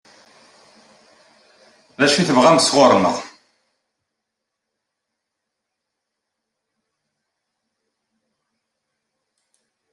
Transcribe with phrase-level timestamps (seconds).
[1.99, 3.17] D acu i tebɣam sɣur-neɣ?